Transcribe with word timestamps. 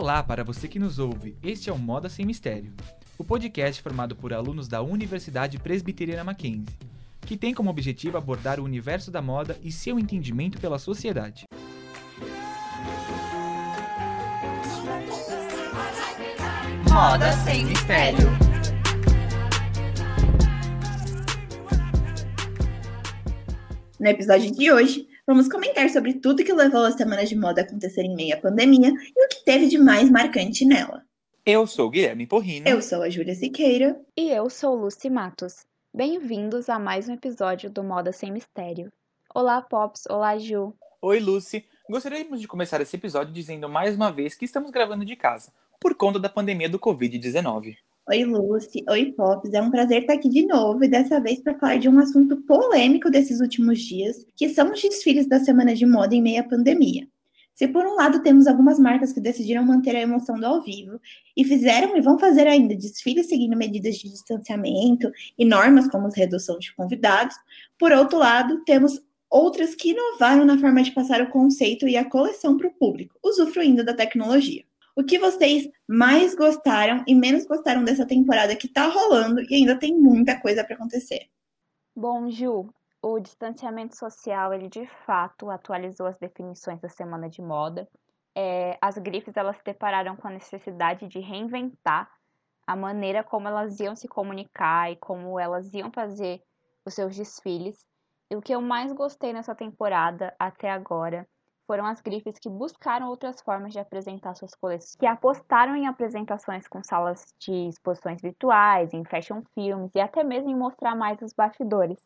Olá 0.00 0.22
para 0.22 0.44
você 0.44 0.68
que 0.68 0.78
nos 0.78 1.00
ouve, 1.00 1.36
este 1.42 1.68
é 1.68 1.72
o 1.72 1.76
Moda 1.76 2.08
Sem 2.08 2.24
Mistério, 2.24 2.72
o 3.18 3.24
podcast 3.24 3.82
formado 3.82 4.14
por 4.14 4.32
alunos 4.32 4.68
da 4.68 4.80
Universidade 4.80 5.58
Presbiteriana 5.58 6.22
Mackenzie, 6.22 6.78
que 7.22 7.36
tem 7.36 7.52
como 7.52 7.68
objetivo 7.68 8.16
abordar 8.16 8.60
o 8.60 8.62
universo 8.62 9.10
da 9.10 9.20
moda 9.20 9.58
e 9.60 9.72
seu 9.72 9.98
entendimento 9.98 10.60
pela 10.60 10.78
sociedade. 10.78 11.46
Moda 16.88 17.32
Sem 17.42 17.64
Mistério. 17.64 18.28
No 23.98 24.06
episódio 24.06 24.52
de 24.52 24.70
hoje, 24.70 25.08
vamos 25.28 25.46
comentar 25.46 25.90
sobre 25.90 26.14
tudo 26.14 26.42
que 26.42 26.54
levou 26.54 26.86
as 26.86 26.94
semanas 26.94 27.28
de 27.28 27.36
moda 27.36 27.60
a 27.60 27.64
acontecer 27.64 28.00
em 28.00 28.14
meio 28.14 28.34
à 28.34 28.40
pandemia 28.40 28.88
e 28.88 29.26
o 29.26 29.28
que 29.28 29.44
teve 29.44 29.68
de 29.68 29.76
mais 29.76 30.08
marcante 30.08 30.64
nela. 30.64 31.04
Eu 31.44 31.66
sou 31.66 31.88
o 31.88 31.90
Guilherme 31.90 32.26
Porrino. 32.26 32.66
Eu 32.66 32.80
sou 32.80 33.02
a 33.02 33.10
Júlia 33.10 33.34
Siqueira. 33.34 34.00
E 34.16 34.30
eu 34.30 34.48
sou 34.48 34.74
Lucy 34.74 35.10
Matos. 35.10 35.66
Bem-vindos 35.92 36.70
a 36.70 36.78
mais 36.78 37.10
um 37.10 37.12
episódio 37.12 37.68
do 37.68 37.84
Moda 37.84 38.10
Sem 38.10 38.32
Mistério. 38.32 38.90
Olá, 39.34 39.60
Pops. 39.60 40.04
Olá, 40.08 40.38
Ju. 40.38 40.72
Oi, 41.02 41.20
Lucy. 41.20 41.66
Gostaríamos 41.90 42.40
de 42.40 42.48
começar 42.48 42.80
esse 42.80 42.96
episódio 42.96 43.30
dizendo 43.30 43.68
mais 43.68 43.96
uma 43.96 44.10
vez 44.10 44.34
que 44.34 44.46
estamos 44.46 44.70
gravando 44.70 45.04
de 45.04 45.14
casa, 45.14 45.52
por 45.78 45.94
conta 45.94 46.18
da 46.18 46.30
pandemia 46.30 46.70
do 46.70 46.78
Covid-19. 46.78 47.76
Oi, 48.10 48.24
Lucy. 48.24 48.82
Oi, 48.88 49.12
Pops. 49.12 49.52
É 49.52 49.60
um 49.60 49.70
prazer 49.70 50.00
estar 50.00 50.14
aqui 50.14 50.30
de 50.30 50.46
novo 50.46 50.82
e 50.82 50.88
dessa 50.88 51.20
vez 51.20 51.42
para 51.42 51.58
falar 51.58 51.76
de 51.76 51.90
um 51.90 51.98
assunto 51.98 52.38
polêmico 52.38 53.10
desses 53.10 53.38
últimos 53.38 53.80
dias, 53.80 54.24
que 54.34 54.48
são 54.48 54.72
os 54.72 54.80
desfiles 54.80 55.28
da 55.28 55.38
semana 55.38 55.74
de 55.74 55.84
moda 55.84 56.14
em 56.14 56.22
meio 56.22 56.40
à 56.40 56.42
pandemia. 56.42 57.06
Se 57.52 57.68
por 57.68 57.84
um 57.84 57.96
lado 57.96 58.22
temos 58.22 58.46
algumas 58.46 58.78
marcas 58.78 59.12
que 59.12 59.20
decidiram 59.20 59.62
manter 59.62 59.94
a 59.94 60.00
emoção 60.00 60.40
do 60.40 60.46
ao 60.46 60.62
vivo 60.62 60.98
e 61.36 61.44
fizeram 61.44 61.98
e 61.98 62.00
vão 62.00 62.18
fazer 62.18 62.46
ainda 62.46 62.74
desfiles 62.74 63.28
seguindo 63.28 63.58
medidas 63.58 63.96
de 63.96 64.08
distanciamento 64.08 65.12
e 65.38 65.44
normas 65.44 65.86
como 65.86 66.08
redução 66.08 66.58
de 66.58 66.74
convidados, 66.74 67.36
por 67.78 67.92
outro 67.92 68.18
lado, 68.18 68.64
temos 68.64 69.02
outras 69.28 69.74
que 69.74 69.90
inovaram 69.90 70.46
na 70.46 70.56
forma 70.56 70.82
de 70.82 70.92
passar 70.92 71.20
o 71.20 71.28
conceito 71.28 71.86
e 71.86 71.94
a 71.94 72.08
coleção 72.08 72.56
para 72.56 72.68
o 72.68 72.72
público, 72.72 73.18
usufruindo 73.22 73.84
da 73.84 73.92
tecnologia. 73.92 74.64
O 74.98 75.04
que 75.04 75.16
vocês 75.16 75.70
mais 75.88 76.34
gostaram 76.34 77.04
e 77.06 77.14
menos 77.14 77.46
gostaram 77.46 77.84
dessa 77.84 78.04
temporada 78.04 78.56
que 78.56 78.66
tá 78.66 78.88
rolando 78.88 79.40
e 79.42 79.54
ainda 79.54 79.78
tem 79.78 79.96
muita 79.96 80.40
coisa 80.40 80.64
para 80.64 80.74
acontecer? 80.74 81.30
Bom, 81.94 82.28
Ju, 82.28 82.68
o 83.00 83.20
distanciamento 83.20 83.96
social, 83.96 84.52
ele 84.52 84.68
de 84.68 84.88
fato 85.06 85.50
atualizou 85.50 86.08
as 86.08 86.18
definições 86.18 86.80
da 86.80 86.88
semana 86.88 87.30
de 87.30 87.40
moda. 87.40 87.88
É, 88.36 88.76
as 88.80 88.98
grifes, 88.98 89.36
elas 89.36 89.56
se 89.58 89.62
depararam 89.64 90.16
com 90.16 90.26
a 90.26 90.32
necessidade 90.32 91.06
de 91.06 91.20
reinventar 91.20 92.10
a 92.66 92.74
maneira 92.74 93.22
como 93.22 93.46
elas 93.46 93.78
iam 93.78 93.94
se 93.94 94.08
comunicar 94.08 94.90
e 94.90 94.96
como 94.96 95.38
elas 95.38 95.72
iam 95.74 95.92
fazer 95.92 96.42
os 96.84 96.94
seus 96.94 97.14
desfiles. 97.14 97.86
E 98.28 98.34
o 98.34 98.42
que 98.42 98.52
eu 98.52 98.60
mais 98.60 98.92
gostei 98.92 99.32
nessa 99.32 99.54
temporada 99.54 100.34
até 100.40 100.68
agora 100.68 101.24
foram 101.68 101.84
as 101.84 102.00
grifes 102.00 102.38
que 102.38 102.48
buscaram 102.48 103.08
outras 103.08 103.42
formas 103.42 103.74
de 103.74 103.78
apresentar 103.78 104.34
suas 104.34 104.54
coleções, 104.54 104.96
que 104.96 105.06
apostaram 105.06 105.76
em 105.76 105.86
apresentações 105.86 106.66
com 106.66 106.82
salas 106.82 107.26
de 107.38 107.68
exposições 107.68 108.22
virtuais, 108.22 108.94
em 108.94 109.04
fashion 109.04 109.42
films 109.54 109.90
e 109.94 110.00
até 110.00 110.24
mesmo 110.24 110.48
em 110.48 110.56
mostrar 110.56 110.96
mais 110.96 111.20
os 111.20 111.34
bastidores. 111.34 111.98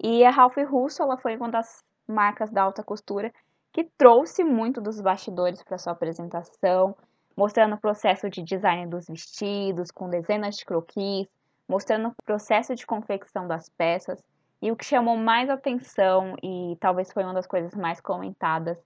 E 0.00 0.24
a 0.24 0.30
Ralph 0.30 0.56
Russo 0.58 1.02
ela 1.02 1.18
foi 1.18 1.36
uma 1.36 1.50
das 1.50 1.82
marcas 2.06 2.52
da 2.52 2.62
alta 2.62 2.84
costura 2.84 3.32
que 3.72 3.82
trouxe 3.98 4.44
muito 4.44 4.80
dos 4.80 5.00
bastidores 5.00 5.60
para 5.64 5.76
sua 5.76 5.92
apresentação, 5.92 6.96
mostrando 7.36 7.74
o 7.74 7.80
processo 7.80 8.30
de 8.30 8.44
design 8.44 8.86
dos 8.86 9.06
vestidos, 9.08 9.90
com 9.90 10.08
dezenas 10.08 10.54
de 10.54 10.64
croquis, 10.64 11.26
mostrando 11.68 12.10
o 12.10 12.22
processo 12.24 12.76
de 12.76 12.86
confecção 12.86 13.48
das 13.48 13.68
peças. 13.70 14.22
E 14.64 14.72
o 14.72 14.76
que 14.76 14.86
chamou 14.86 15.14
mais 15.14 15.50
atenção, 15.50 16.36
e 16.42 16.74
talvez 16.80 17.12
foi 17.12 17.22
uma 17.22 17.34
das 17.34 17.46
coisas 17.46 17.74
mais 17.74 18.00
comentadas, 18.00 18.78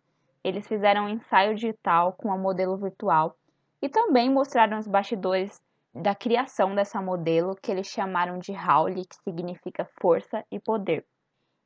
eles 0.42 0.66
fizeram 0.66 1.04
um 1.04 1.08
ensaio 1.08 1.54
digital 1.54 2.14
com 2.14 2.32
a 2.32 2.36
modelo 2.36 2.76
virtual 2.76 3.36
e 3.80 3.88
também 3.88 4.28
mostraram 4.28 4.76
os 4.76 4.88
bastidores 4.88 5.62
da 5.94 6.16
criação 6.16 6.74
dessa 6.74 7.00
modelo, 7.00 7.54
que 7.54 7.70
eles 7.70 7.86
chamaram 7.86 8.40
de 8.40 8.50
Howley, 8.50 9.04
que 9.04 9.14
significa 9.22 9.88
força 10.00 10.44
e 10.50 10.58
poder. 10.58 11.06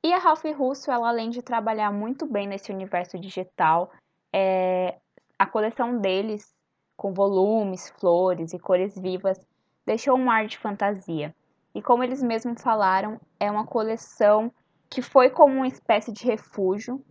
E 0.04 0.12
a 0.12 0.18
Ralph 0.18 0.44
Russo, 0.44 0.92
ela 0.92 1.08
além 1.08 1.30
de 1.30 1.40
trabalhar 1.40 1.90
muito 1.90 2.26
bem 2.26 2.46
nesse 2.46 2.70
universo 2.70 3.18
digital, 3.18 3.90
é, 4.30 4.98
a 5.38 5.46
coleção 5.46 5.98
deles, 5.98 6.54
com 6.98 7.14
volumes, 7.14 7.88
flores 7.98 8.52
e 8.52 8.58
cores 8.58 8.94
vivas, 8.94 9.40
deixou 9.86 10.18
um 10.18 10.30
ar 10.30 10.44
de 10.44 10.58
fantasia. 10.58 11.34
E 11.74 11.80
como 11.80 12.04
eles 12.04 12.22
mesmos 12.22 12.62
falaram, 12.62 13.20
é 13.40 13.50
uma 13.50 13.66
coleção 13.66 14.52
que 14.90 15.00
foi 15.00 15.30
como 15.30 15.54
uma 15.54 15.66
espécie 15.66 16.12
de 16.12 16.24
refúgio 16.24 17.02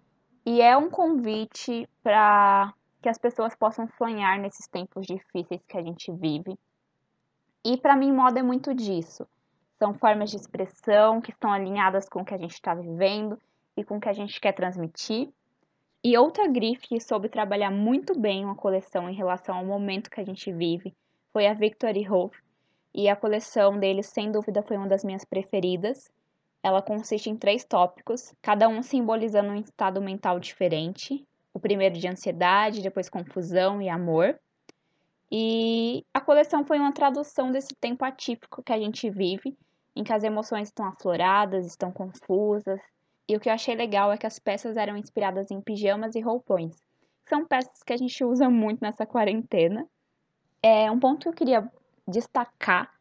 e 0.45 0.61
é 0.61 0.77
um 0.77 0.89
convite 0.89 1.89
para 2.03 2.73
que 3.01 3.09
as 3.09 3.17
pessoas 3.17 3.55
possam 3.55 3.87
sonhar 3.97 4.37
nesses 4.39 4.67
tempos 4.67 5.07
difíceis 5.07 5.61
que 5.67 5.77
a 5.77 5.81
gente 5.81 6.11
vive. 6.11 6.57
E 7.65 7.77
para 7.77 7.95
mim, 7.95 8.11
moda 8.11 8.39
é 8.39 8.43
muito 8.43 8.73
disso. 8.73 9.27
São 9.79 9.93
formas 9.95 10.29
de 10.29 10.37
expressão 10.37 11.21
que 11.21 11.31
estão 11.31 11.51
alinhadas 11.51 12.07
com 12.07 12.21
o 12.21 12.25
que 12.25 12.33
a 12.33 12.37
gente 12.37 12.53
está 12.53 12.75
vivendo 12.75 13.39
e 13.75 13.83
com 13.83 13.97
o 13.97 13.99
que 13.99 14.09
a 14.09 14.13
gente 14.13 14.39
quer 14.39 14.51
transmitir. 14.51 15.29
E 16.03 16.17
outra 16.17 16.47
grife 16.47 16.87
que 16.87 16.99
soube 16.99 17.29
trabalhar 17.29 17.71
muito 17.71 18.19
bem 18.19 18.43
uma 18.43 18.55
coleção 18.55 19.09
em 19.09 19.15
relação 19.15 19.55
ao 19.55 19.65
momento 19.65 20.09
que 20.09 20.19
a 20.19 20.23
gente 20.23 20.51
vive 20.51 20.95
foi 21.31 21.47
a 21.47 21.53
Victory 21.53 22.07
Hope, 22.07 22.37
e 22.93 23.07
a 23.07 23.15
coleção 23.15 23.79
deles, 23.79 24.07
sem 24.07 24.31
dúvida, 24.31 24.61
foi 24.61 24.77
uma 24.77 24.87
das 24.87 25.03
minhas 25.03 25.23
preferidas. 25.23 26.11
Ela 26.61 26.81
consiste 26.81 27.29
em 27.29 27.37
três 27.37 27.63
tópicos, 27.63 28.33
cada 28.41 28.67
um 28.67 28.83
simbolizando 28.83 29.49
um 29.49 29.55
estado 29.55 30.01
mental 30.01 30.39
diferente. 30.39 31.25
O 31.53 31.59
primeiro 31.59 31.97
de 31.97 32.07
ansiedade, 32.07 32.81
depois 32.81 33.09
confusão 33.09 33.81
e 33.81 33.89
amor. 33.89 34.39
E 35.31 36.05
a 36.13 36.19
coleção 36.19 36.65
foi 36.65 36.77
uma 36.77 36.91
tradução 36.91 37.51
desse 37.51 37.73
tempo 37.75 38.03
atípico 38.03 38.61
que 38.61 38.73
a 38.73 38.77
gente 38.77 39.09
vive, 39.09 39.57
em 39.95 40.03
que 40.03 40.11
as 40.11 40.23
emoções 40.23 40.67
estão 40.67 40.85
afloradas, 40.85 41.65
estão 41.65 41.91
confusas. 41.91 42.79
E 43.27 43.35
o 43.35 43.39
que 43.39 43.47
eu 43.47 43.53
achei 43.53 43.75
legal 43.75 44.11
é 44.11 44.17
que 44.17 44.27
as 44.27 44.37
peças 44.37 44.75
eram 44.75 44.97
inspiradas 44.97 45.49
em 45.49 45.61
pijamas 45.61 46.15
e 46.15 46.19
roupões. 46.19 46.75
São 47.27 47.45
peças 47.45 47.81
que 47.81 47.93
a 47.93 47.97
gente 47.97 48.23
usa 48.25 48.49
muito 48.49 48.81
nessa 48.81 49.05
quarentena. 49.05 49.87
É 50.61 50.91
um 50.91 50.99
ponto 50.99 51.21
que 51.21 51.29
eu 51.29 51.33
queria 51.33 51.71
destacar 52.07 52.91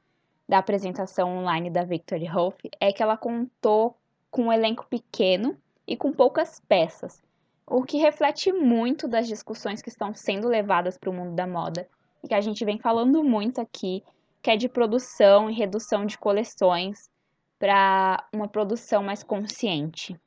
da 0.48 0.58
apresentação 0.58 1.38
online 1.38 1.70
da 1.70 1.84
Victory 1.84 2.28
Hof 2.28 2.58
é 2.80 2.92
que 2.92 3.02
ela 3.02 3.16
contou 3.16 3.96
com 4.30 4.44
um 4.44 4.52
elenco 4.52 4.86
pequeno 4.88 5.56
e 5.86 5.96
com 5.96 6.12
poucas 6.12 6.60
peças, 6.68 7.22
o 7.66 7.84
que 7.84 7.98
reflete 7.98 8.52
muito 8.52 9.06
das 9.06 9.28
discussões 9.28 9.80
que 9.80 9.88
estão 9.88 10.12
sendo 10.12 10.48
levadas 10.48 10.98
para 10.98 11.10
o 11.10 11.12
mundo 11.12 11.34
da 11.34 11.46
moda 11.46 11.88
e 12.22 12.28
que 12.28 12.34
a 12.34 12.40
gente 12.40 12.64
vem 12.64 12.78
falando 12.78 13.22
muito 13.22 13.60
aqui, 13.60 14.02
que 14.42 14.50
é 14.50 14.56
de 14.56 14.68
produção 14.68 15.48
e 15.48 15.54
redução 15.54 16.04
de 16.04 16.18
coleções 16.18 17.08
para 17.58 18.26
uma 18.32 18.48
produção 18.48 19.02
mais 19.02 19.22
consciente. 19.22 20.18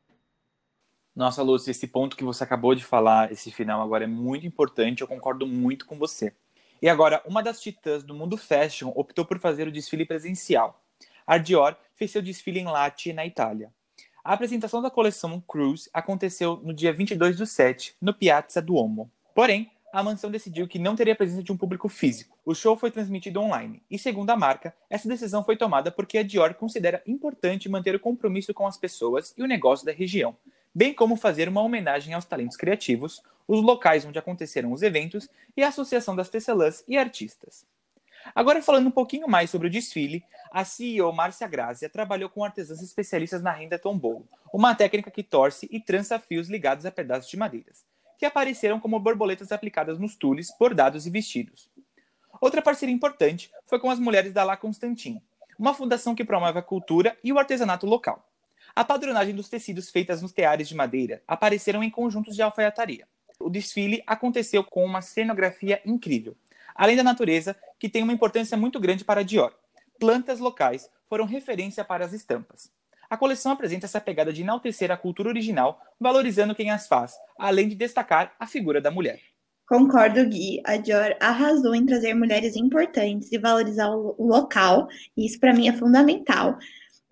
Nossa, 1.16 1.44
Lúcia, 1.44 1.72
esse 1.72 1.88
ponto 1.88 2.16
que 2.16 2.23
você 2.23 2.44
acabou 2.44 2.73
de 2.73 2.84
falar, 2.84 3.31
esse 3.31 3.51
final 3.51 3.81
agora 3.81 4.05
é 4.05 4.07
muito 4.07 4.47
importante, 4.47 5.01
eu 5.01 5.07
concordo 5.07 5.45
muito 5.45 5.85
com 5.85 5.97
você. 5.97 6.34
E 6.83 6.89
agora, 6.89 7.23
uma 7.25 7.41
das 7.41 7.61
titãs 7.61 8.03
do 8.03 8.13
mundo 8.13 8.35
fashion 8.35 8.91
optou 8.94 9.23
por 9.23 9.39
fazer 9.39 9.66
o 9.66 9.71
desfile 9.71 10.05
presencial. 10.05 10.83
A 11.25 11.38
Dior 11.38 11.77
fez 11.95 12.11
seu 12.11 12.21
desfile 12.21 12.59
em 12.59 12.66
Lati, 12.66 13.13
na 13.13 13.25
Itália. 13.25 13.73
A 14.21 14.33
apresentação 14.33 14.81
da 14.81 14.91
coleção 14.91 15.41
Cruise 15.47 15.89
aconteceu 15.93 16.59
no 16.61 16.73
dia 16.73 16.91
22 16.91 17.38
do 17.38 17.45
7, 17.45 17.95
no 18.01 18.13
Piazza 18.13 18.61
Duomo. 18.61 19.09
Porém, 19.33 19.72
a 19.93 20.03
mansão 20.03 20.29
decidiu 20.29 20.67
que 20.67 20.77
não 20.77 20.93
teria 20.93 21.16
presença 21.16 21.41
de 21.41 21.53
um 21.53 21.57
público 21.57 21.88
físico. 21.88 22.37
O 22.46 22.53
show 22.53 22.75
foi 22.75 22.91
transmitido 22.91 23.40
online, 23.40 23.81
e 23.90 23.97
segundo 23.97 24.31
a 24.31 24.35
marca, 24.35 24.75
essa 24.90 25.08
decisão 25.08 25.41
foi 25.41 25.55
tomada 25.55 25.90
porque 25.90 26.17
a 26.17 26.23
Dior 26.23 26.53
considera 26.53 27.02
importante 27.08 27.69
manter 27.69 27.96
o 27.96 27.99
compromisso 27.99 28.53
com 28.53 28.67
as 28.67 28.75
pessoas 28.75 29.34
e 29.37 29.41
o 29.41 29.47
negócio 29.47 29.85
da 29.85 29.93
região, 29.93 30.35
bem 30.73 30.93
como 30.93 31.16
fazer 31.16 31.47
uma 31.47 31.61
homenagem 31.61 32.14
aos 32.14 32.25
talentos 32.25 32.58
criativos, 32.58 33.22
os 33.47 33.61
locais 33.61 34.05
onde 34.05 34.17
aconteceram 34.17 34.72
os 34.72 34.81
eventos 34.81 35.29
e 35.55 35.64
a 35.64 35.67
associação 35.67 36.16
das 36.16 36.29
tecelãs 36.29 36.84
e 36.87 36.97
artistas. 36.97 37.66
Agora, 38.34 38.61
falando 38.61 38.87
um 38.87 38.91
pouquinho 38.91 39.28
mais 39.28 39.49
sobre 39.49 39.67
o 39.67 39.72
desfile, 39.72 40.23
a 40.52 40.64
CEO 40.64 41.11
Márcia 41.11 41.47
Grazia 41.47 41.90
trabalhou 41.90 42.29
com 42.29 42.43
artesãs 42.43 42.81
especialistas 42.81 43.41
na 43.41 43.52
renda 43.52 43.78
tombolo, 43.78 44.28
uma 44.53 44.73
técnica 44.73 45.11
que 45.11 45.23
torce 45.23 45.67
e 45.70 45.79
trança 45.79 46.17
fios 46.17 46.47
ligados 46.47 46.85
a 46.85 46.91
pedaços 46.91 47.29
de 47.29 47.35
madeiras, 47.35 47.84
que 48.17 48.25
apareceram 48.25 48.79
como 48.79 48.99
borboletas 48.99 49.52
aplicadas 49.52 49.99
nos 49.99 50.16
tules, 50.16 50.53
bordados 50.58 51.05
e 51.05 51.09
vestidos. 51.09 51.70
Outra 52.40 52.61
parceria 52.61 52.96
importante 52.96 53.52
foi 53.66 53.79
com 53.79 53.90
as 53.90 53.99
mulheres 53.99 54.31
da 54.31 54.43
La 54.43 54.55
Constantin, 54.55 55.22
uma 55.59 55.73
fundação 55.73 56.16
que 56.16 56.23
promove 56.23 56.59
a 56.59 56.64
cultura 56.64 57.17
e 57.23 57.31
o 57.31 57.40
artesanato 57.40 57.85
local. 57.85 58.25
A 58.75 58.84
padronagem 58.84 59.35
dos 59.35 59.49
tecidos 59.49 59.91
feitas 59.91 60.20
nos 60.20 60.31
teares 60.31 60.67
de 60.67 60.73
madeira 60.73 61.22
apareceram 61.28 61.84
em 61.84 61.91
conjuntos 61.91 62.35
de 62.35 62.41
alfaiataria. 62.41 63.08
o 63.40 63.49
desfile 63.49 64.02
aconteceu 64.08 64.64
com 64.64 64.84
uma 64.84 65.02
cenografia 65.02 65.79
incrível. 65.85 66.35
Além 66.73 66.96
da 66.96 67.03
natureza, 67.03 67.55
que 67.78 67.90
tem 67.90 68.02
uma 68.02 68.14
importância 68.14 68.58
muito 68.58 68.79
grande 68.79 69.03
para 69.03 69.20
a 69.20 69.23
Dior. 69.23 69.53
Plantas 69.99 70.40
locais 70.40 70.90
foram 71.08 71.25
referência 71.25 71.84
para 71.84 72.05
as 72.05 72.14
estampas. 72.14 72.72
A 73.09 73.17
coleção 73.17 73.52
apresenta 73.52 73.85
essa 73.85 74.02
pegada 74.02 74.34
de 74.34 74.41
enaltecer 74.41 74.90
a 74.91 74.97
cultura 74.97 75.29
original, 75.29 75.79
valorizando 75.99 76.55
quem 76.55 76.72
as 76.72 76.87
faz, 76.87 77.16
além 77.37 77.67
de 77.67 77.75
destacar 77.75 78.34
a 78.40 78.47
figura 78.47 78.81
da 78.81 78.90
mulher. 78.90 79.20
Concordo, 79.67 80.25
Gui. 80.25 80.61
A 80.66 80.78
Dior 80.78 81.16
arrasou 81.20 81.75
em 81.75 81.85
trazer 81.85 82.14
mulheres 82.14 82.55
importantes 82.55 83.31
e 83.31 83.37
valorizar 83.37 83.90
o 83.90 84.16
local, 84.25 84.87
e 85.16 85.25
isso 85.25 85.40
para 85.40 85.53
mim 85.53 85.67
é 85.67 85.73
fundamental. 85.73 86.58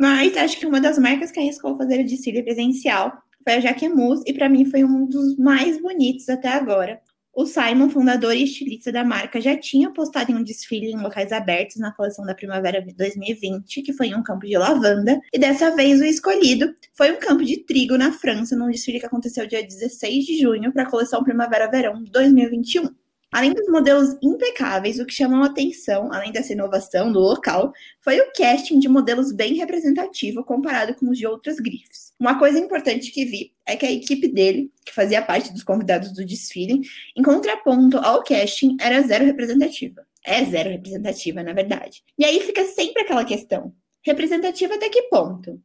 Mas 0.02 0.36
acho 0.36 0.58
que 0.58 0.66
uma 0.66 0.82
das 0.82 0.98
marcas 0.98 1.32
que 1.32 1.40
arriscou 1.40 1.78
fazer 1.78 2.00
o 2.00 2.04
desfile 2.04 2.42
presencial 2.42 3.14
foi 3.44 3.54
a 3.54 3.60
Jacquemus, 3.60 4.24
e 4.26 4.34
para 4.34 4.50
mim 4.50 4.66
foi 4.66 4.84
um 4.84 5.06
dos 5.06 5.38
mais 5.38 5.80
bonitos 5.80 6.28
até 6.28 6.48
agora. 6.48 7.00
O 7.32 7.46
Simon, 7.46 7.88
fundador 7.88 8.36
e 8.36 8.44
estilista 8.44 8.92
da 8.92 9.06
marca, 9.06 9.40
já 9.40 9.56
tinha 9.56 9.92
postado 9.92 10.32
em 10.32 10.36
um 10.36 10.44
desfile 10.44 10.92
em 10.92 11.00
locais 11.00 11.32
abertos 11.32 11.78
na 11.78 11.94
coleção 11.94 12.26
da 12.26 12.34
Primavera 12.34 12.84
2020, 12.98 13.84
que 13.84 13.94
foi 13.94 14.08
em 14.08 14.16
um 14.16 14.24
campo 14.24 14.48
de 14.48 14.58
lavanda, 14.58 15.22
e 15.32 15.38
dessa 15.38 15.70
vez 15.76 16.02
o 16.02 16.06
escolhido 16.06 16.74
foi 16.94 17.12
um 17.12 17.20
campo 17.20 17.46
de 17.46 17.64
trigo 17.64 17.96
na 17.96 18.12
França, 18.12 18.56
num 18.56 18.72
desfile 18.72 19.00
que 19.00 19.06
aconteceu 19.06 19.46
dia 19.46 19.64
16 19.64 20.26
de 20.26 20.40
junho 20.42 20.74
para 20.74 20.82
a 20.82 20.90
coleção 20.90 21.24
Primavera-Verão 21.24 22.04
2021. 22.06 22.90
Além 23.32 23.54
dos 23.54 23.68
modelos 23.70 24.18
impecáveis, 24.22 25.00
o 25.00 25.06
que 25.06 25.14
chamou 25.14 25.42
atenção, 25.44 26.12
além 26.12 26.34
dessa 26.34 26.52
inovação 26.52 27.12
do 27.12 27.20
local, 27.20 27.72
foi 28.02 28.20
o 28.20 28.30
casting 28.34 28.78
de 28.78 28.90
modelos 28.90 29.32
bem 29.32 29.54
representativo 29.54 30.44
comparado 30.44 30.94
com 30.96 31.10
os 31.10 31.18
de 31.18 31.26
outras 31.26 31.58
grifes. 31.58 32.12
Uma 32.20 32.38
coisa 32.38 32.60
importante 32.60 33.10
que 33.10 33.24
vi 33.24 33.54
é 33.66 33.78
que 33.78 33.86
a 33.86 33.92
equipe 33.92 34.28
dele, 34.28 34.70
que 34.86 34.94
fazia 34.94 35.22
parte 35.22 35.54
dos 35.54 35.64
convidados 35.64 36.12
do 36.12 36.26
desfile, 36.26 36.82
em 37.16 37.24
contraponto 37.24 37.98
ao 38.00 38.22
casting, 38.22 38.76
era 38.82 39.02
zero 39.02 39.24
representativa. 39.24 40.06
É 40.26 40.44
zero 40.44 40.70
representativa, 40.70 41.42
na 41.42 41.54
verdade. 41.54 42.04
E 42.20 42.26
aí 42.26 42.42
fica 42.42 42.66
sempre 42.66 43.04
aquela 43.04 43.24
questão: 43.24 43.74
representativa 44.06 44.76
até 44.76 44.90
que 44.90 45.04
ponto? 45.04 45.58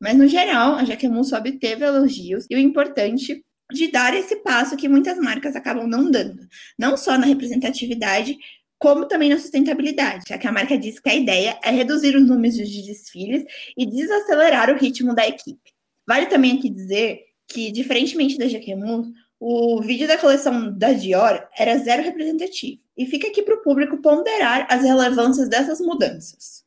Mas 0.00 0.16
no 0.16 0.26
geral, 0.26 0.74
a 0.74 0.84
Jaquemun 0.84 1.24
só 1.24 1.38
obteve 1.38 1.84
elogios 1.84 2.44
e 2.50 2.56
o 2.56 2.58
importante 2.58 3.44
de 3.72 3.90
dar 3.90 4.14
esse 4.14 4.36
passo 4.36 4.76
que 4.76 4.88
muitas 4.88 5.18
marcas 5.18 5.54
acabam 5.54 5.86
não 5.86 6.10
dando, 6.10 6.46
não 6.78 6.96
só 6.96 7.18
na 7.18 7.26
representatividade, 7.26 8.36
como 8.78 9.06
também 9.06 9.28
na 9.28 9.38
sustentabilidade, 9.38 10.24
já 10.28 10.38
que 10.38 10.46
a 10.46 10.52
marca 10.52 10.78
diz 10.78 11.00
que 11.00 11.10
a 11.10 11.14
ideia 11.14 11.58
é 11.62 11.70
reduzir 11.70 12.16
os 12.16 12.26
números 12.26 12.56
de 12.56 12.82
desfiles 12.82 13.44
e 13.76 13.84
desacelerar 13.84 14.70
o 14.70 14.78
ritmo 14.78 15.14
da 15.14 15.26
equipe. 15.26 15.72
Vale 16.06 16.26
também 16.26 16.56
aqui 16.56 16.70
dizer 16.70 17.20
que, 17.46 17.72
diferentemente 17.72 18.38
da 18.38 18.46
Jacquemus, 18.46 19.08
o 19.40 19.80
vídeo 19.82 20.08
da 20.08 20.18
coleção 20.18 20.72
da 20.76 20.92
Dior 20.92 21.46
era 21.56 21.78
zero 21.78 22.02
representativo, 22.02 22.80
e 22.96 23.06
fica 23.06 23.28
aqui 23.28 23.42
para 23.42 23.54
o 23.54 23.62
público 23.62 23.98
ponderar 23.98 24.66
as 24.70 24.82
relevâncias 24.82 25.48
dessas 25.48 25.80
mudanças. 25.80 26.64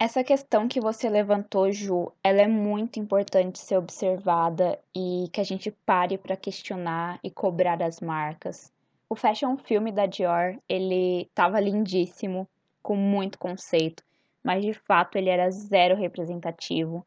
Essa 0.00 0.22
questão 0.22 0.68
que 0.68 0.80
você 0.80 1.08
levantou, 1.08 1.72
Ju, 1.72 2.12
ela 2.22 2.40
é 2.40 2.46
muito 2.46 3.00
importante 3.00 3.58
ser 3.58 3.76
observada 3.76 4.78
e 4.94 5.28
que 5.32 5.40
a 5.40 5.44
gente 5.44 5.72
pare 5.84 6.16
para 6.16 6.36
questionar 6.36 7.18
e 7.20 7.28
cobrar 7.28 7.82
as 7.82 8.00
marcas. 8.00 8.72
O 9.10 9.16
fashion 9.16 9.56
filme 9.56 9.90
da 9.90 10.06
Dior, 10.06 10.56
ele 10.68 11.22
estava 11.22 11.58
lindíssimo, 11.58 12.48
com 12.80 12.94
muito 12.94 13.40
conceito, 13.40 14.04
mas 14.40 14.64
de 14.64 14.72
fato 14.72 15.18
ele 15.18 15.30
era 15.30 15.50
zero 15.50 15.96
representativo. 15.96 17.04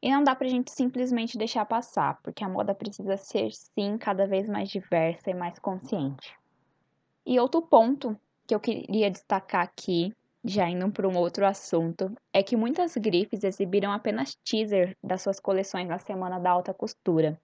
E 0.00 0.10
não 0.10 0.24
dá 0.24 0.34
pra 0.34 0.48
gente 0.48 0.70
simplesmente 0.70 1.36
deixar 1.36 1.66
passar, 1.66 2.22
porque 2.22 2.42
a 2.42 2.48
moda 2.48 2.74
precisa 2.74 3.18
ser 3.18 3.52
sim 3.52 3.98
cada 3.98 4.26
vez 4.26 4.48
mais 4.48 4.70
diversa 4.70 5.30
e 5.30 5.34
mais 5.34 5.58
consciente. 5.58 6.34
E 7.26 7.38
outro 7.38 7.60
ponto 7.60 8.18
que 8.46 8.54
eu 8.54 8.60
queria 8.60 9.10
destacar 9.10 9.62
aqui 9.62 10.16
já 10.44 10.68
indo 10.68 10.90
para 10.90 11.08
um 11.08 11.16
outro 11.16 11.46
assunto, 11.46 12.10
é 12.32 12.42
que 12.42 12.56
muitas 12.56 12.96
grifes 12.96 13.44
exibiram 13.44 13.92
apenas 13.92 14.34
teaser 14.44 14.96
das 15.02 15.22
suas 15.22 15.38
coleções 15.38 15.88
na 15.88 15.98
semana 15.98 16.38
da 16.38 16.50
alta 16.50 16.72
costura. 16.72 17.38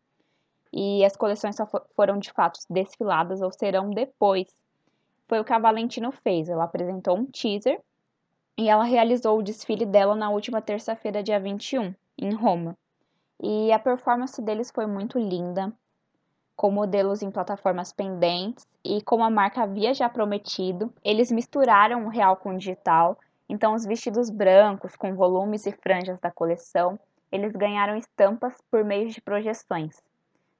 E 0.72 1.04
as 1.04 1.16
coleções 1.16 1.56
só 1.56 1.66
foram 1.94 2.18
de 2.18 2.32
fato 2.32 2.58
desfiladas 2.68 3.40
ou 3.40 3.52
serão 3.52 3.90
depois. 3.90 4.46
Foi 5.28 5.40
o 5.40 5.44
que 5.44 5.52
a 5.52 5.58
Valentino 5.58 6.10
fez. 6.10 6.48
Ela 6.48 6.64
apresentou 6.64 7.16
um 7.16 7.26
teaser 7.26 7.80
e 8.58 8.68
ela 8.68 8.84
realizou 8.84 9.38
o 9.38 9.42
desfile 9.42 9.84
dela 9.84 10.14
na 10.14 10.30
última 10.30 10.62
terça-feira, 10.62 11.22
dia 11.22 11.38
21, 11.38 11.94
em 12.18 12.34
Roma. 12.34 12.76
E 13.42 13.70
a 13.70 13.78
performance 13.78 14.40
deles 14.40 14.70
foi 14.70 14.86
muito 14.86 15.18
linda 15.18 15.72
com 16.56 16.70
modelos 16.70 17.22
em 17.22 17.30
plataformas 17.30 17.92
pendentes 17.92 18.66
e 18.82 19.02
como 19.02 19.22
a 19.22 19.30
marca 19.30 19.62
havia 19.62 19.92
já 19.92 20.08
prometido, 20.08 20.92
eles 21.04 21.30
misturaram 21.30 22.06
o 22.06 22.08
real 22.08 22.36
com 22.36 22.54
o 22.54 22.58
digital. 22.58 23.18
Então 23.48 23.74
os 23.74 23.84
vestidos 23.84 24.30
brancos 24.30 24.96
com 24.96 25.14
volumes 25.14 25.66
e 25.66 25.72
franjas 25.72 26.18
da 26.18 26.30
coleção, 26.30 26.98
eles 27.30 27.52
ganharam 27.52 27.96
estampas 27.96 28.54
por 28.70 28.82
meio 28.82 29.10
de 29.10 29.20
projeções, 29.20 30.02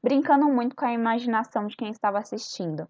brincando 0.03 0.47
muito 0.47 0.77
com 0.77 0.85
a 0.85 0.93
imaginação 0.93 1.67
de 1.67 1.77
quem 1.77 1.91
estava 1.91 2.19
assistindo. 2.19 2.87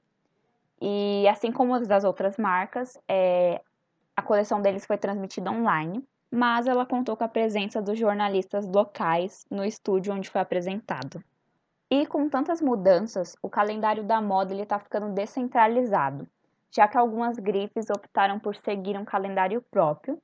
E 0.80 1.26
assim 1.28 1.52
como 1.52 1.74
as 1.74 1.86
das 1.86 2.04
outras 2.04 2.36
marcas, 2.36 2.98
é, 3.08 3.62
a 4.16 4.20
coleção 4.20 4.60
deles 4.60 4.84
foi 4.84 4.98
transmitida 4.98 5.50
online, 5.50 6.04
mas 6.30 6.66
ela 6.66 6.84
contou 6.84 7.16
com 7.16 7.24
a 7.24 7.28
presença 7.28 7.80
dos 7.80 7.98
jornalistas 7.98 8.66
locais 8.66 9.46
no 9.50 9.64
estúdio 9.64 10.12
onde 10.12 10.28
foi 10.28 10.40
apresentado. 10.40 11.22
E 11.88 12.04
com 12.04 12.28
tantas 12.28 12.60
mudanças, 12.60 13.36
o 13.40 13.48
calendário 13.48 14.02
da 14.02 14.20
moda 14.20 14.52
está 14.54 14.76
ficando 14.76 15.14
descentralizado, 15.14 16.26
já 16.68 16.88
que 16.88 16.98
algumas 16.98 17.38
grifes 17.38 17.88
optaram 17.90 18.40
por 18.40 18.56
seguir 18.56 18.98
um 18.98 19.04
calendário 19.04 19.62
próprio 19.70 20.20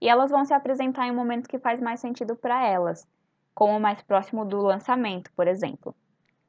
e 0.00 0.08
elas 0.08 0.30
vão 0.30 0.44
se 0.44 0.52
apresentar 0.52 1.06
em 1.06 1.12
momentos 1.12 1.46
que 1.46 1.58
faz 1.58 1.80
mais 1.80 2.00
sentido 2.00 2.34
para 2.34 2.66
elas, 2.66 3.06
como 3.54 3.78
mais 3.78 4.02
próximo 4.02 4.44
do 4.44 4.60
lançamento, 4.60 5.30
por 5.36 5.46
exemplo. 5.46 5.94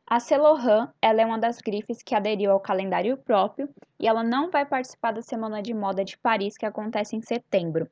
A 0.08 0.20
Celohan, 0.20 0.92
ela 1.00 1.22
é 1.22 1.26
uma 1.26 1.38
das 1.38 1.60
grifes 1.60 2.02
que 2.02 2.16
aderiu 2.16 2.52
ao 2.52 2.60
calendário 2.60 3.18
próprio 3.18 3.70
e 4.00 4.08
ela 4.08 4.24
não 4.24 4.50
vai 4.50 4.66
participar 4.66 5.12
da 5.12 5.22
Semana 5.22 5.62
de 5.62 5.76
Moda 5.76 6.04
de 6.04 6.18
Paris 6.18 6.58
que 6.58 6.66
acontece 6.66 7.16
em 7.16 7.22
setembro. 7.22 7.88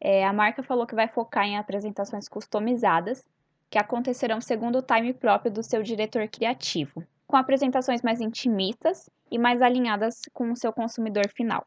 É, 0.00 0.24
a 0.24 0.32
marca 0.32 0.62
falou 0.62 0.86
que 0.86 0.94
vai 0.94 1.08
focar 1.08 1.44
em 1.44 1.58
apresentações 1.58 2.28
customizadas 2.28 3.24
que 3.74 3.78
acontecerão 3.80 4.40
segundo 4.40 4.78
o 4.78 4.82
time 4.82 5.12
próprio 5.12 5.50
do 5.50 5.60
seu 5.60 5.82
diretor 5.82 6.28
criativo, 6.28 7.02
com 7.26 7.36
apresentações 7.36 8.02
mais 8.02 8.20
intimistas 8.20 9.10
e 9.28 9.36
mais 9.36 9.60
alinhadas 9.60 10.20
com 10.32 10.52
o 10.52 10.56
seu 10.56 10.72
consumidor 10.72 11.28
final. 11.30 11.66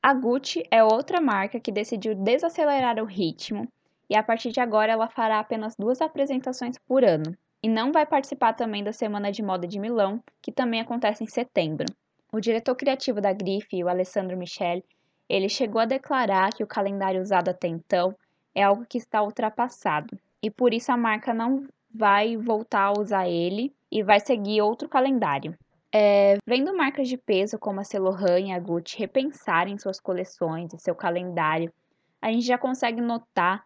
A 0.00 0.14
Gucci 0.14 0.62
é 0.70 0.84
outra 0.84 1.20
marca 1.20 1.58
que 1.58 1.72
decidiu 1.72 2.14
desacelerar 2.14 3.02
o 3.02 3.04
ritmo 3.04 3.66
e 4.08 4.14
a 4.14 4.22
partir 4.22 4.52
de 4.52 4.60
agora 4.60 4.92
ela 4.92 5.08
fará 5.08 5.40
apenas 5.40 5.74
duas 5.76 6.00
apresentações 6.00 6.78
por 6.86 7.02
ano. 7.02 7.36
E 7.60 7.68
não 7.68 7.90
vai 7.90 8.06
participar 8.06 8.52
também 8.52 8.84
da 8.84 8.92
Semana 8.92 9.32
de 9.32 9.42
Moda 9.42 9.66
de 9.66 9.80
Milão, 9.80 10.22
que 10.40 10.52
também 10.52 10.80
acontece 10.80 11.24
em 11.24 11.26
setembro. 11.26 11.86
O 12.32 12.38
diretor 12.38 12.76
criativo 12.76 13.20
da 13.20 13.32
Grife, 13.32 13.82
o 13.82 13.88
Alessandro 13.88 14.36
Michel, 14.36 14.80
ele 15.28 15.48
chegou 15.48 15.80
a 15.80 15.86
declarar 15.86 16.52
que 16.52 16.62
o 16.62 16.68
calendário 16.68 17.20
usado 17.20 17.48
até 17.48 17.66
então 17.66 18.14
é 18.54 18.62
algo 18.62 18.86
que 18.88 18.96
está 18.96 19.20
ultrapassado 19.20 20.16
e 20.42 20.50
por 20.50 20.74
isso 20.74 20.90
a 20.90 20.96
marca 20.96 21.32
não 21.32 21.66
vai 21.94 22.36
voltar 22.36 22.84
a 22.84 23.00
usar 23.00 23.28
ele 23.28 23.72
e 23.90 24.02
vai 24.02 24.18
seguir 24.18 24.60
outro 24.62 24.88
calendário. 24.88 25.56
É, 25.94 26.38
vendo 26.46 26.74
marcas 26.74 27.06
de 27.06 27.18
peso 27.18 27.58
como 27.58 27.80
a 27.80 27.84
Celohan 27.84 28.40
e 28.40 28.52
a 28.52 28.58
Gucci 28.58 28.98
repensarem 28.98 29.78
suas 29.78 30.00
coleções 30.00 30.72
e 30.72 30.78
seu 30.78 30.94
calendário, 30.94 31.72
a 32.20 32.32
gente 32.32 32.46
já 32.46 32.56
consegue 32.56 33.00
notar 33.00 33.64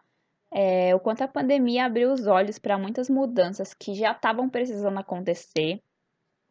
é, 0.51 0.93
o 0.93 0.99
quanto 0.99 1.23
a 1.23 1.27
pandemia 1.27 1.85
abriu 1.85 2.11
os 2.11 2.27
olhos 2.27 2.59
para 2.59 2.77
muitas 2.77 3.09
mudanças 3.09 3.73
que 3.73 3.93
já 3.93 4.11
estavam 4.11 4.49
precisando 4.49 4.99
acontecer, 4.99 5.81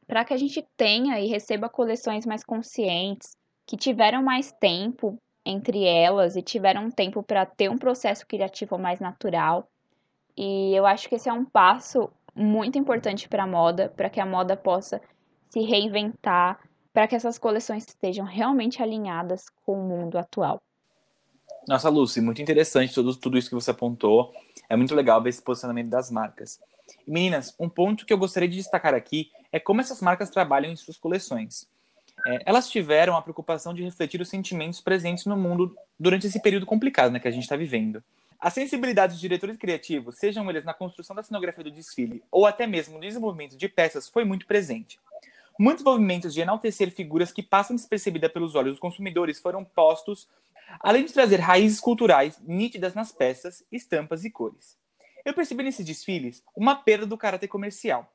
para 0.07 0.25
que 0.25 0.33
a 0.33 0.37
gente 0.37 0.67
tenha 0.77 1.21
e 1.21 1.27
receba 1.27 1.69
coleções 1.69 2.25
mais 2.25 2.43
conscientes, 2.43 3.37
que 3.67 3.77
tiveram 3.77 4.23
mais 4.23 4.53
tempo 4.53 5.19
entre 5.45 5.85
elas 5.85 6.37
e 6.37 6.43
tiveram 6.43 6.91
tempo 6.91 7.23
para 7.23 7.45
ter 7.45 7.69
um 7.69 7.77
processo 7.77 8.27
criativo 8.27 8.79
mais 8.79 8.99
natural 8.99 9.69
e 10.37 10.75
eu 10.75 10.85
acho 10.87 11.09
que 11.09 11.15
esse 11.15 11.29
é 11.29 11.33
um 11.33 11.45
passo 11.45 12.11
muito 12.35 12.79
importante 12.79 13.29
para 13.29 13.45
a 13.45 13.47
moda, 13.47 13.93
para 13.97 14.11
que 14.11 14.21
a 14.21 14.27
moda 14.27 14.57
possa 14.57 15.01
se 15.49 15.61
reinventar, 15.61 16.61
para 16.93 17.07
que 17.07 17.15
essas 17.15 17.39
coleções 17.39 17.87
estejam 17.87 18.27
realmente 18.27 18.83
alinhadas 18.83 19.47
com 19.65 19.81
o 19.81 19.89
mundo 19.89 20.19
atual. 20.19 20.61
Nossa, 21.67 21.89
Lucy, 21.89 22.21
muito 22.21 22.41
interessante 22.41 22.95
tudo, 22.95 23.17
tudo 23.17 23.39
isso 23.39 23.49
que 23.49 23.55
você 23.55 23.71
apontou. 23.71 24.33
É 24.69 24.77
muito 24.77 24.95
legal 24.95 25.23
ver 25.23 25.31
esse 25.31 25.43
posicionamento 25.43 25.89
das 25.89 26.11
marcas. 26.11 26.61
E, 27.07 27.11
meninas, 27.11 27.55
um 27.59 27.69
ponto 27.69 28.07
que 28.07 28.13
eu 28.13 28.19
gostaria 28.19 28.49
de 28.49 28.57
destacar 28.57 28.95
aqui 28.95 29.31
é 29.51 29.59
como 29.59 29.81
essas 29.81 30.01
marcas 30.01 30.31
trabalham 30.31 30.71
em 30.71 30.77
suas 30.77 30.97
coleções. 30.97 31.67
É, 32.27 32.43
elas 32.47 32.71
tiveram 32.71 33.17
a 33.17 33.23
preocupação 33.23 33.75
de 33.75 33.83
refletir 33.83 34.21
os 34.21 34.29
sentimentos 34.29 34.81
presentes 34.81 35.27
no 35.27 35.37
mundo 35.37 35.77
durante 35.99 36.27
esse 36.27 36.41
período 36.41 36.67
complicado 36.67 37.13
né, 37.13 37.19
que 37.19 37.29
a 37.29 37.33
gente 37.33 37.43
está 37.43 37.57
vivendo. 37.57 38.03
A 38.39 38.51
sensibilidade 38.51 39.15
dos 39.15 39.21
diretores 39.21 39.57
criativos, 39.57 40.19
sejam 40.19 40.49
eles 40.51 40.65
na 40.65 40.75
construção 40.75 41.17
da 41.17 41.23
cenografia 41.23 41.65
do 41.65 41.71
desfile 41.71 42.23
ou 42.31 42.45
até 42.45 42.67
mesmo 42.67 42.95
no 42.95 43.01
desenvolvimento 43.01 43.57
de 43.57 43.69
peças, 43.69 44.09
foi 44.09 44.25
muito 44.25 44.47
presente. 44.47 45.01
Muitos 45.59 45.83
movimentos 45.83 46.35
de 46.35 46.43
enaltecer 46.43 46.91
figuras 46.91 47.33
que 47.33 47.43
passam 47.43 47.75
despercebida 47.75 48.29
pelos 48.29 48.55
olhos 48.55 48.73
dos 48.73 48.81
consumidores 48.81 49.41
foram 49.41 49.65
postos, 49.65 50.29
além 50.81 51.07
de 51.07 51.15
trazer 51.15 51.41
raízes 51.41 51.81
culturais 51.81 52.39
nítidas 52.43 52.93
nas 52.95 53.11
peças, 53.11 53.65
estampas 53.73 54.23
e 54.25 54.31
cores. 54.31 54.77
Eu 55.25 55.33
percebi 55.33 55.63
nesses 55.63 55.87
desfiles 55.87 56.43
uma 56.55 56.77
perda 56.77 57.07
do 57.07 57.17
caráter 57.17 57.49
comercial. 57.49 58.13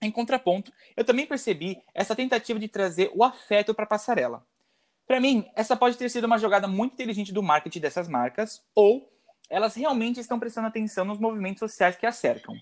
Em 0.00 0.10
contraponto, 0.10 0.72
eu 0.96 1.04
também 1.04 1.26
percebi 1.26 1.82
essa 1.92 2.14
tentativa 2.14 2.60
de 2.60 2.68
trazer 2.68 3.10
o 3.12 3.24
afeto 3.24 3.74
para 3.74 3.84
a 3.84 3.88
passarela. 3.88 4.46
Para 5.04 5.18
mim, 5.18 5.50
essa 5.56 5.76
pode 5.76 5.96
ter 5.96 6.08
sido 6.08 6.24
uma 6.24 6.38
jogada 6.38 6.68
muito 6.68 6.92
inteligente 6.92 7.32
do 7.32 7.42
marketing 7.42 7.80
dessas 7.80 8.06
marcas, 8.06 8.62
ou 8.72 9.17
elas 9.48 9.74
realmente 9.74 10.20
estão 10.20 10.38
prestando 10.38 10.66
atenção 10.66 11.04
nos 11.04 11.18
movimentos 11.18 11.60
sociais 11.60 11.96
que 11.96 12.06
a 12.06 12.12
cercam. 12.12 12.54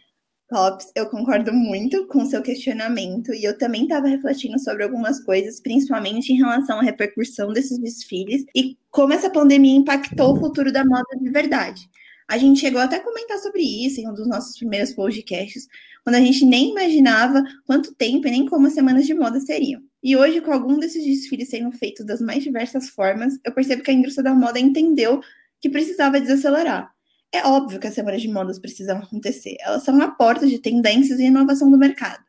Pops, 0.49 0.93
eu 0.95 1.07
concordo 1.11 1.53
muito 1.53 2.07
com 2.07 2.25
seu 2.25 2.41
questionamento 2.41 3.35
e 3.35 3.43
eu 3.43 3.59
também 3.59 3.83
estava 3.83 4.07
refletindo 4.07 4.59
sobre 4.61 4.85
algumas 4.85 5.19
coisas, 5.25 5.61
principalmente 5.61 6.33
em 6.33 6.37
relação 6.37 6.79
à 6.79 6.83
repercussão 6.83 7.53
desses 7.53 7.79
desfiles 7.79 8.45
e 8.55 8.79
como 8.91 9.13
essa 9.13 9.29
pandemia 9.29 9.77
impactou 9.77 10.35
o 10.35 10.39
futuro 10.39 10.71
da 10.71 10.85
moda 10.85 11.17
de 11.21 11.31
verdade. 11.31 11.91
A 12.29 12.39
gente 12.39 12.61
chegou 12.61 12.81
até 12.81 12.97
a 12.97 13.03
comentar 13.03 13.39
sobre 13.39 13.63
isso 13.63 14.01
em 14.01 14.09
um 14.09 14.15
dos 14.15 14.29
nossos 14.29 14.57
primeiros 14.57 14.93
podcasts, 14.93 15.67
quando 16.05 16.17
a 16.17 16.21
gente 16.21 16.45
nem 16.45 16.71
imaginava 16.71 17.43
quanto 17.65 17.95
tempo 17.95 18.27
e 18.29 18.31
nem 18.31 18.47
como 18.47 18.69
as 18.69 18.73
semanas 18.73 19.07
de 19.07 19.15
moda 19.15 19.41
seriam. 19.41 19.81
E 20.03 20.17
hoje, 20.17 20.41
com 20.41 20.53
algum 20.53 20.79
desses 20.79 21.05
desfiles 21.05 21.51
sendo 21.51 21.73
feitos 21.73 22.07
das 22.07 22.21
mais 22.21 22.43
diversas 22.43 22.89
formas, 22.89 23.35
eu 23.45 23.53
percebo 23.53 23.83
que 23.83 23.91
a 23.91 23.95
indústria 23.95 24.25
da 24.25 24.35
moda 24.35 24.59
entendeu 24.59 25.21
que 25.67 25.73
precisava 25.73 26.21
desacelerar 26.21 26.95
é 27.33 27.45
óbvio 27.45 27.81
que 27.81 27.87
as 27.89 27.95
semanas 27.95 28.23
de 28.23 28.29
modas 28.29 28.59
precisam 28.59 28.99
acontecer, 28.99 29.57
elas 29.61 29.83
são 29.83 30.01
a 30.01 30.11
porta 30.11 30.47
de 30.47 30.59
tendências 30.59 31.19
e 31.19 31.25
inovação 31.25 31.71
do 31.71 31.77
mercado. 31.77 32.25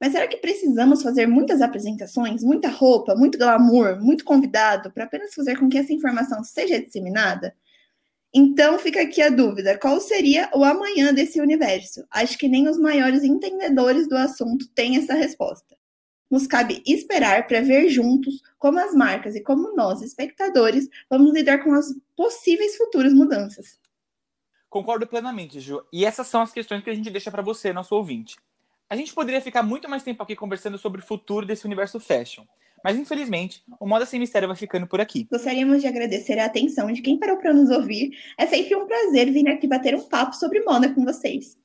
Mas 0.00 0.12
será 0.12 0.26
que 0.26 0.38
precisamos 0.38 1.02
fazer 1.02 1.26
muitas 1.26 1.60
apresentações, 1.60 2.42
muita 2.42 2.68
roupa, 2.68 3.14
muito 3.14 3.36
glamour, 3.36 4.00
muito 4.00 4.24
convidado, 4.24 4.90
para 4.92 5.04
apenas 5.04 5.34
fazer 5.34 5.58
com 5.58 5.68
que 5.68 5.76
essa 5.76 5.92
informação 5.92 6.42
seja 6.42 6.80
disseminada? 6.80 7.54
Então 8.32 8.78
fica 8.78 9.02
aqui 9.02 9.20
a 9.20 9.28
dúvida: 9.28 9.76
qual 9.78 10.00
seria 10.00 10.48
o 10.54 10.64
amanhã 10.64 11.12
desse 11.12 11.40
universo? 11.40 12.04
Acho 12.10 12.38
que 12.38 12.48
nem 12.48 12.68
os 12.68 12.78
maiores 12.78 13.24
entendedores 13.24 14.08
do 14.08 14.16
assunto 14.16 14.66
têm 14.74 14.96
essa 14.96 15.14
resposta. 15.14 15.76
Nos 16.30 16.46
cabe 16.46 16.82
esperar 16.86 17.46
para 17.46 17.60
ver 17.60 17.88
juntos 17.88 18.42
como 18.58 18.78
as 18.78 18.94
marcas 18.94 19.34
e 19.34 19.42
como 19.42 19.74
nós, 19.74 20.02
espectadores, 20.02 20.88
vamos 21.08 21.32
lidar 21.32 21.64
com 21.64 21.72
as 21.72 21.94
possíveis 22.16 22.76
futuras 22.76 23.12
mudanças. 23.12 23.78
Concordo 24.68 25.06
plenamente, 25.06 25.60
Ju. 25.60 25.82
E 25.92 26.04
essas 26.04 26.26
são 26.26 26.42
as 26.42 26.52
questões 26.52 26.84
que 26.84 26.90
a 26.90 26.94
gente 26.94 27.10
deixa 27.10 27.30
para 27.30 27.42
você, 27.42 27.72
nosso 27.72 27.94
ouvinte. 27.94 28.36
A 28.90 28.96
gente 28.96 29.14
poderia 29.14 29.40
ficar 29.40 29.62
muito 29.62 29.88
mais 29.88 30.02
tempo 30.02 30.22
aqui 30.22 30.36
conversando 30.36 30.78
sobre 30.78 31.00
o 31.00 31.04
futuro 31.04 31.46
desse 31.46 31.66
universo 31.66 31.98
fashion. 31.98 32.44
Mas 32.82 32.96
infelizmente, 32.96 33.62
o 33.80 33.86
Moda 33.86 34.06
Sem 34.06 34.20
Mistério 34.20 34.48
vai 34.48 34.56
ficando 34.56 34.86
por 34.86 35.00
aqui. 35.00 35.26
Gostaríamos 35.30 35.80
de 35.80 35.88
agradecer 35.88 36.38
a 36.38 36.46
atenção 36.46 36.92
de 36.92 37.02
quem 37.02 37.18
parou 37.18 37.36
para 37.36 37.52
nos 37.52 37.70
ouvir. 37.70 38.12
É 38.38 38.46
sempre 38.46 38.76
um 38.76 38.86
prazer 38.86 39.32
vir 39.32 39.48
aqui 39.48 39.66
bater 39.66 39.94
um 39.94 40.02
papo 40.02 40.34
sobre 40.36 40.60
moda 40.60 40.92
com 40.94 41.04
vocês. 41.04 41.56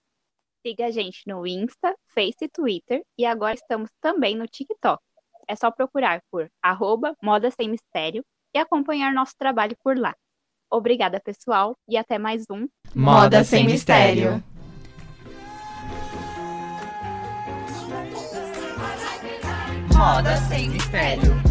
Siga 0.65 0.86
a 0.86 0.91
gente 0.91 1.24
no 1.27 1.46
Insta, 1.46 1.93
Face 2.15 2.38
e 2.41 2.48
Twitter 2.48 3.03
e 3.17 3.25
agora 3.25 3.53
estamos 3.53 3.89
também 4.00 4.34
no 4.34 4.48
TikTok. 4.48 5.03
É 5.46 5.58
só 5.58 5.70
procurar 5.70 6.22
por 6.32 6.50
arroba 6.63 7.13
Moda 7.22 7.51
Sem 7.51 7.67
Mistério 7.70 8.24
e 8.55 8.58
acompanhar 8.58 9.13
nosso 9.13 9.34
trabalho 9.38 9.75
por 9.84 9.98
lá. 9.98 10.15
Obrigada, 10.72 11.20
pessoal, 11.20 11.75
e 11.86 11.98
até 11.98 12.17
mais 12.17 12.46
um 12.50 12.65
Moda 12.96 13.43
Sem 13.43 13.65
Mistério. 13.65 14.41
Moda 19.93 20.38
Sem 20.48 20.70
Mistério. 20.70 21.43